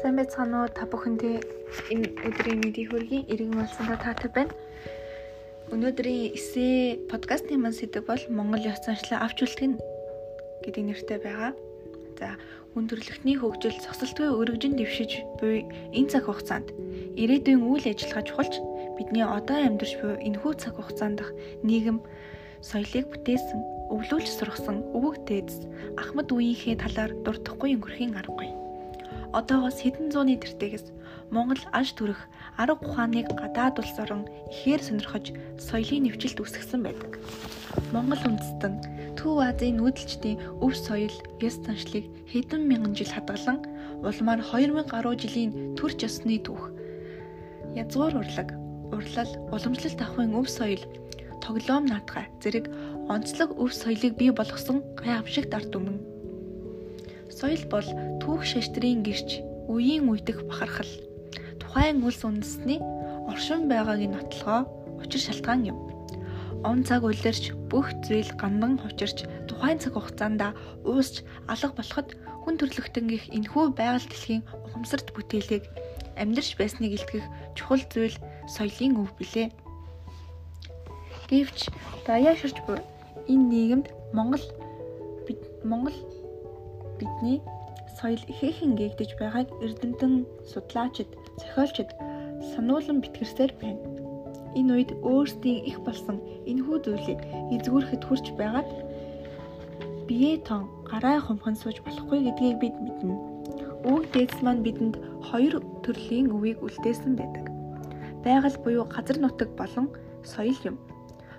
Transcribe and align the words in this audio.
Сайн 0.00 0.16
байцгаана 0.16 0.64
уу 0.64 0.72
та 0.72 0.88
бүхэндээ 0.88 1.36
энэ 1.92 2.08
өдрийн 2.24 2.64
мэдийг 2.64 2.88
хүргэе. 2.88 3.28
Иргэн 3.28 3.52
болсондоо 3.52 4.00
таатай 4.00 4.32
байна. 4.32 4.56
Өнөөдрийн 5.68 6.32
эсээ 6.40 7.04
подкастны 7.12 7.60
маань 7.60 7.76
сэдв 7.76 8.08
бол 8.08 8.22
Монгол 8.32 8.64
ёс 8.64 8.80
заншлаа 8.80 9.28
авч 9.28 9.44
нь 9.60 9.76
гэдэг 10.64 10.84
нэртэй 10.88 11.18
байгаа. 11.20 11.52
За 12.16 12.40
хүн 12.72 12.88
төрөлхтний 12.88 13.36
хөгжил 13.36 13.76
цогцолтгүй 13.76 14.32
өргөжин 14.40 14.80
дэвшиж 14.80 15.20
буй 15.36 15.68
энэ 15.92 16.08
цаг 16.08 16.32
хугацаанд 16.32 16.72
ирээдүйн 17.20 17.60
үйл 17.60 17.84
ажиллагаа 17.84 18.24
чухалч 18.24 18.54
бидний 18.96 19.20
одоо 19.20 19.68
амьдарч 19.68 20.00
буй 20.00 20.16
энэхүү 20.16 20.52
цаг 20.64 20.80
хугацаанд 20.80 21.20
нийгэм 21.60 22.00
соёлыг 22.64 23.04
бүтээсэн, 23.12 23.60
өвлүүлж 23.92 24.28
сургасан 24.32 24.80
өвөг 24.96 25.28
дээдс 25.28 25.68
Ахмад 26.00 26.32
үеийнхээ 26.32 26.80
талаар 26.80 27.12
дуртахгүй 27.20 27.76
өнгөрхийн 27.76 28.16
аргагүй 28.16 28.69
одоогоос 29.32 29.78
хэдэн 29.82 30.10
зууны 30.10 30.36
тэртегээс 30.40 30.86
Монгол 31.30 31.62
аж 31.70 31.94
төрөх 31.94 32.18
арга 32.58 32.82
ухааныг 32.82 33.30
гадаад 33.38 33.78
улс 33.78 33.96
орон 34.02 34.26
ихээр 34.50 34.82
сонирхож 34.82 35.30
соёлын 35.62 36.10
нэвчилт 36.10 36.42
үүсгэсэн 36.42 36.80
байдаг. 36.82 37.22
Монгол 37.94 38.18
үндэстэн 38.26 38.74
Төв 39.14 39.38
Азийн 39.38 39.78
нүүдэлчдийн 39.78 40.40
өв 40.64 40.74
соёл, 40.74 41.12
ёс 41.38 41.56
заншлыг 41.62 42.08
хэдэн 42.32 42.66
мянган 42.66 42.96
жил 42.96 43.12
хадгалан 43.12 43.62
улмаар 44.02 44.40
2000 44.40 44.88
гаруй 44.90 45.14
жилийн 45.20 45.76
төрч 45.76 46.02
ёсны 46.08 46.40
түүх. 46.40 46.72
Язгуур 47.76 48.16
урлаг, 48.16 48.48
урлал, 48.90 49.32
уламжлалт 49.54 50.00
ахуйн 50.00 50.34
өв 50.34 50.48
соёл, 50.48 50.82
тоглоом 51.44 51.84
наадгай 51.86 52.26
зэрэг 52.42 52.66
онцлог 53.12 53.54
өв 53.60 53.70
соёлыг 53.76 54.16
бий 54.16 54.32
болгосон 54.32 54.82
гайхамшигт 54.98 55.52
ард 55.54 55.70
түмэн 55.70 56.09
Соёл 57.40 57.64
бол 57.72 57.88
түүх 58.20 58.44
шаштрын 58.44 59.00
гэрч, 59.00 59.40
үеийн 59.72 60.12
үедэх 60.12 60.44
бахархал. 60.44 60.92
Тухайн 61.56 62.04
улс 62.04 62.20
үндэсний 62.20 62.76
оршин 63.24 63.64
байгааг 63.64 63.96
нь 64.04 64.12
нотлохоо 64.12 64.68
учир 65.00 65.24
шалтгаан 65.24 65.64
юм. 65.72 65.78
Он 66.68 66.84
цаг 66.84 67.00
улирч 67.00 67.56
бүх 67.72 67.88
зүйл 68.04 68.28
гандан 68.36 68.76
хувчирч 68.76 69.24
тухайн 69.48 69.80
цаг 69.80 69.96
хугацаанд 69.96 70.52
уусч 70.84 71.24
алга 71.48 71.72
болоход 71.80 72.12
хүн 72.44 72.60
төрлөختөнгөх 72.60 73.32
энхүү 73.32 73.64
байгаль 73.72 74.04
дэлхийн 74.04 74.44
ухамсарт 74.68 75.08
бүтээлийг 75.16 75.64
амьдрч 76.20 76.60
байсныг 76.60 76.92
илтгэх 76.92 77.24
чухал 77.56 77.80
зүйл 77.88 78.16
соёлын 78.52 79.00
өв 79.00 79.16
билээ. 79.16 79.48
Гэвч 81.32 81.72
даяа 82.04 82.36
ширч 82.36 82.60
буй 82.68 82.76
энэ 83.32 83.48
нийгэмд 83.48 83.86
Монгол 84.12 84.44
Монгол 85.64 85.96
бидний 87.00 87.40
соёл 87.98 88.22
ихээхэн 88.32 88.76
гээгдэж 88.76 89.10
байгааг 89.20 89.48
эрдэмтэн 89.64 90.12
судлаачид, 90.52 91.10
зохиолчид 91.40 91.90
сануулan 92.52 93.00
битгэрсээр 93.00 93.52
байна. 93.60 93.82
Энэ 94.58 94.72
үед 94.74 94.90
өөрсдийн 95.10 95.64
их 95.70 95.78
болсон 95.86 96.16
энэхүү 96.50 96.78
зүйлийг 96.84 97.20
эзгүүрэхэд 97.54 98.02
хүрч 98.04 98.26
байгаад 98.40 98.70
бие 100.08 100.36
тон 100.48 100.66
гараа 100.90 101.18
хумхан 101.22 101.56
сууж 101.58 101.78
болохгүй 101.86 102.18
гэдгийг 102.26 102.56
бид 102.58 102.76
мэднэ. 102.84 103.14
Үг 103.90 104.02
дээдс 104.12 104.38
маань 104.42 104.64
бидэнд 104.66 104.96
хоёр 105.28 105.54
төрлийн 105.84 106.28
өвийг 106.34 106.58
үлдээсэн 106.66 107.14
байдаг. 107.16 107.46
Байгаль 108.24 108.58
буюу 108.64 108.84
газар 108.84 109.18
нутаг 109.20 109.50
болон 109.60 109.86
соёл 110.26 110.58
юм. 110.66 110.76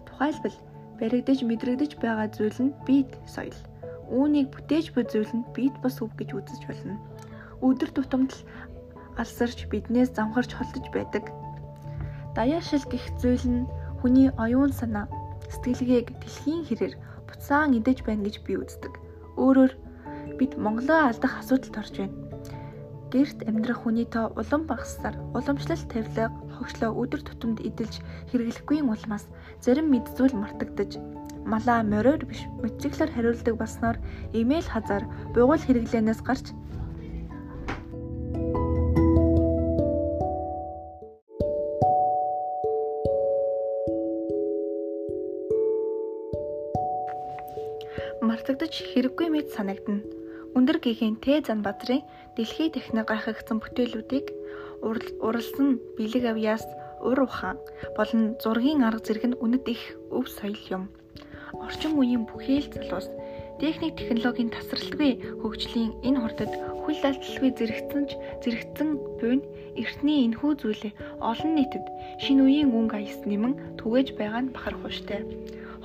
Тухайлбал 0.08 0.56
баригдаж 1.00 1.40
мэдрэгдэж 1.44 1.92
байгаа 2.02 2.28
зүйл 2.32 2.60
нь 2.66 2.76
биед 2.88 3.12
соёл. 3.28 3.58
Үүнийг 4.12 4.52
бүтээж 4.52 4.92
нь 4.92 5.48
биед 5.56 5.76
бас 5.80 6.04
өв 6.04 6.12
гэж 6.20 6.30
үзэж 6.36 6.62
болно. 6.68 6.96
Өдөр 7.64 7.90
тутамд 7.96 8.32
алсарч 9.16 9.68
биднээс 9.72 10.12
замхарч 10.14 10.52
холдож 10.54 10.86
байдаг. 10.92 11.32
Даяашил 12.36 12.84
гих 12.92 13.06
зүйл 13.22 13.46
нь 13.48 13.70
хүний 14.00 14.30
оюун 14.44 14.72
санаа, 14.76 15.08
сэтгэлгээг 15.52 16.08
дэлхийн 16.20 16.64
хэрээр 16.68 16.96
буцаан 17.28 17.76
идэж 17.80 18.04
байна 18.04 18.26
гэж 18.28 18.36
би 18.44 18.60
үздэг. 18.60 18.94
Өөрөөр 19.40 19.74
бид 20.40 20.52
Монголоо 20.58 21.12
алдах 21.12 21.40
асуудалд 21.40 21.76
орж 21.80 21.96
байна. 22.02 22.31
Гэрт 23.12 23.44
амьдрах 23.44 23.84
хүний 23.84 24.08
тоо 24.08 24.32
улам 24.40 24.64
багассаар 24.72 25.20
уламжлалт 25.36 25.84
тавилга 25.92 26.32
хогшлоо 26.56 26.96
өдөр 26.96 27.22
тутамд 27.28 27.60
эдэлж 27.60 28.00
хэрэглэхгүй 28.32 28.80
улмаас 28.88 29.28
зарим 29.60 29.92
мэд 29.92 30.08
зүйл 30.16 30.32
мартагдаж 30.32 30.96
малаа 31.44 31.84
мориор 31.84 32.24
биш 32.24 32.48
мотоциклоор 32.64 33.12
хариулдаг 33.12 33.56
болсноор 33.60 33.98
имэйл 34.32 34.64
хазаар 34.64 35.04
бугуул 35.36 35.60
хэрэглэнээс 35.60 36.24
гарч 36.24 36.56
мартагдаж 48.24 48.74
хэрэггүй 48.96 49.28
мэд 49.34 49.48
санагдана. 49.52 50.21
Өндөр 50.52 50.78
гихийн 50.84 51.16
Т 51.24 51.40
зан 51.48 51.64
бадрын 51.64 52.04
дэлхий 52.36 52.70
техник 52.76 53.08
гайхагдсан 53.08 53.64
бүтээлүүдийг 53.64 54.26
уралсан 55.24 55.80
бэлэг 55.96 56.24
авьяас 56.32 56.66
ур 57.08 57.20
ухаан 57.24 57.58
болон 57.96 58.36
зургийн 58.44 58.84
арга 58.84 59.00
зэрэг 59.06 59.26
нь 59.32 59.40
үнэт 59.44 59.66
их 59.72 59.84
өв 60.12 60.28
соёл 60.28 60.60
юм. 60.76 60.84
Орчин 61.56 61.96
үеийн 61.96 62.28
бүхий 62.28 62.60
л 62.60 62.68
залуус 62.68 63.08
техник 63.62 63.94
технологийн 63.94 64.50
тасралтгүй 64.50 65.22
хөгжлийн 65.46 65.94
энэ 66.02 66.18
хурдад 66.18 66.50
хүл 66.82 66.98
алдалгүй 66.98 67.52
зэрэгцэнж 67.54 68.10
зэрэгцэн 68.42 68.90
буйн 69.22 69.42
эртний 69.78 70.26
энхүү 70.26 70.52
зүйлээ 70.58 70.94
олон 71.22 71.52
нийтэд 71.54 71.86
шинэ 72.26 72.42
үеийн 72.42 72.74
өнгө 72.74 72.98
аяс 72.98 73.22
нэмэн 73.22 73.78
түгэж 73.78 74.18
байгаа 74.18 74.42
нь 74.50 74.54
бахархууштай. 74.56 75.22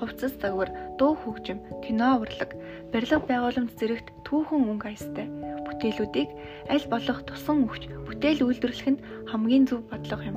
Хувцас 0.00 0.32
загвар, 0.40 0.72
дуу 0.96 1.20
хөгжим, 1.20 1.60
кино 1.84 2.16
урлаг, 2.20 2.56
барилга 2.92 3.20
байгууламж 3.28 3.72
зэрэгт 3.76 4.08
түүхэн 4.24 4.68
өнгө 4.72 4.88
аястай 4.88 5.28
бүтээлүүдийг 5.68 6.30
аль 6.72 6.86
болох 6.88 7.20
тусан 7.28 7.68
өгч 7.68 7.92
бүтээл 8.08 8.40
үйлдвэрлэх 8.44 8.88
нь 8.88 9.02
хамгийн 9.28 9.68
зөв 9.68 9.84
бодлого 9.92 10.24
юм. 10.24 10.36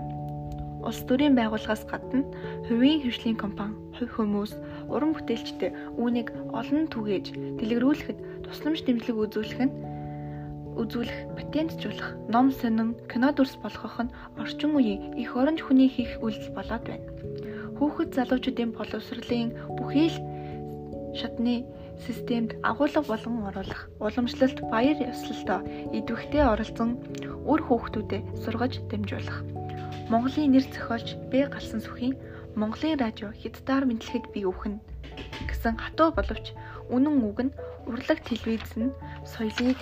Улс 0.84 1.00
төрийн 1.08 1.36
байгууллагаас 1.40 1.84
гадна 1.88 2.24
хувийн 2.68 3.04
хвшлийн 3.04 3.36
компани, 3.40 3.76
хувь 4.00 4.16
хүмүүс, 4.16 4.52
уран 4.88 5.12
бүтээлчтэй 5.12 5.72
үүнийг 6.00 6.32
олон 6.56 6.88
түгээж 6.88 7.26
дэлгэрүүлэхэд 7.60 8.20
тусламж 8.48 8.80
дэмжлэг 8.88 9.18
үзүүлэх 9.20 9.60
нь 9.68 9.74
үзүүлэх, 10.80 11.36
патентжуулах, 11.36 12.16
ном 12.32 12.56
сонин, 12.56 12.96
кино 13.12 13.36
дүрс 13.36 13.60
болгох 13.60 14.00
нь 14.00 14.14
орчин 14.40 14.80
үеийн 14.80 15.20
их 15.20 15.36
оронж 15.36 15.60
хүний 15.60 15.92
хийх 15.92 16.16
үйлдэл 16.24 16.56
болоод 16.56 16.84
байна. 16.88 17.08
Хүүхэд 17.76 18.16
залуучуудын 18.16 18.72
боловсролын 18.72 19.50
бүхий 19.76 20.08
л 20.08 20.18
шатны 21.20 21.68
системд 22.08 22.56
агуулга 22.64 23.04
болгон 23.04 23.44
оруулах, 23.52 23.92
уламжлалт, 24.00 24.64
баяр 24.72 24.98
ёслолтоо 25.04 25.60
идэвхтэй 25.92 26.44
оролцсон 26.48 26.96
үр 27.44 27.60
хүүхдүүдэд 27.68 28.24
сургаж 28.40 28.80
дамжуулах 28.88 29.44
Монголын 30.10 30.58
нэр 30.58 30.66
зохиолч 30.66 31.22
Б 31.30 31.46
галсан 31.46 31.86
сүхийн 31.86 32.18
Монголын 32.60 33.00
радио 33.00 33.32
хятадаар 33.42 33.88
мэдлэгэд 33.88 34.26
би 34.36 34.44
өвхөн 34.44 34.76
гэсэн 35.48 35.80
хатуу 35.80 36.12
боловч 36.12 36.52
үнэн 36.92 37.16
үг 37.24 37.40
нь 37.48 37.56
урлаг 37.88 38.20
телевиз 38.28 38.76
нь 38.76 38.92
соёлыг 39.24 39.80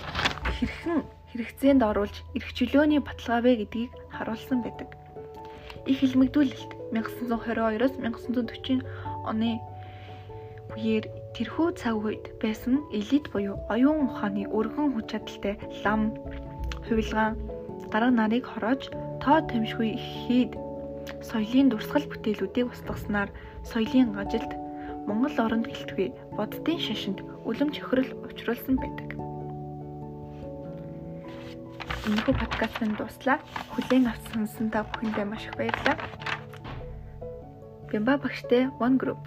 хэрхэн 0.55 1.01
хэрэгцээнд 1.33 1.81
оруулж 1.89 2.15
эрх 2.37 2.49
чөлөөний 2.53 3.01
баталгаа 3.01 3.41
вэ 3.41 3.51
гэдгийг 3.65 3.91
харуулсан 4.13 4.61
байдаг. 4.61 4.93
Их 5.89 6.05
хэлмэгдүүлэлт 6.05 6.71
1922-оос 6.93 7.93
1940 7.97 8.85
оны 9.25 9.57
үеэр 10.77 11.05
тэрхүү 11.33 11.67
цаг 11.81 11.97
үед 11.97 12.25
байсан 12.37 12.85
элит 12.93 13.25
буюу 13.33 13.57
оюун 13.73 14.05
ухааны 14.05 14.45
өргөн 14.53 14.93
хүч 14.93 15.17
чадалтай 15.17 15.55
лам, 15.81 16.13
хувилгаан, 16.85 17.33
дарга 17.89 18.11
нарыг 18.13 18.45
хороож 18.45 18.81
тоо 19.23 19.41
тамшгүй 19.49 19.97
хэд 19.97 20.66
соёлын 21.23 21.69
дурсгал 21.69 22.05
бүтээлүүдийг 22.09 22.71
устгаснаар 22.71 23.29
соёлын 23.63 24.15
ажилд 24.17 24.51
Монгол 25.07 25.37
оронд 25.39 25.67
гэлтгүй 25.71 26.11
боддын 26.35 26.79
шашинд 26.83 27.23
үлэм 27.47 27.71
чөхрөл 27.71 28.11
учруулсан 28.27 28.75
байдаг. 28.75 29.07
Энэхүү 32.07 32.35
подкастын 32.39 32.91
дуслаа. 32.99 33.39
Хүлээн 33.75 34.11
авсан 34.11 34.67
та 34.71 34.83
бүхэндээ 34.83 35.25
маш 35.27 35.47
их 35.47 35.55
баярлалаа. 35.55 35.95
Бямба 37.91 38.19
багштай 38.19 38.67
One 38.79 38.99
Group 38.99 39.23